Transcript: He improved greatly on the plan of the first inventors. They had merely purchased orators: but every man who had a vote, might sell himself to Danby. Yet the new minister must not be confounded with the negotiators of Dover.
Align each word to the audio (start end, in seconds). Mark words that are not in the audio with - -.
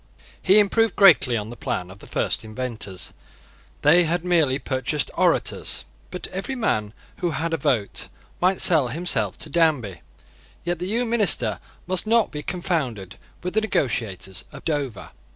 He 0.41 0.57
improved 0.57 0.95
greatly 0.95 1.37
on 1.37 1.51
the 1.51 1.55
plan 1.55 1.91
of 1.91 1.99
the 1.99 2.07
first 2.07 2.43
inventors. 2.43 3.13
They 3.83 4.05
had 4.05 4.25
merely 4.25 4.57
purchased 4.57 5.11
orators: 5.15 5.85
but 6.09 6.25
every 6.29 6.55
man 6.55 6.93
who 7.17 7.29
had 7.29 7.53
a 7.53 7.57
vote, 7.57 8.07
might 8.41 8.61
sell 8.61 8.87
himself 8.87 9.37
to 9.37 9.49
Danby. 9.51 10.01
Yet 10.63 10.79
the 10.79 10.87
new 10.87 11.05
minister 11.05 11.59
must 11.85 12.07
not 12.07 12.31
be 12.31 12.41
confounded 12.41 13.19
with 13.43 13.53
the 13.53 13.61
negotiators 13.61 14.43
of 14.51 14.65
Dover. 14.65 15.11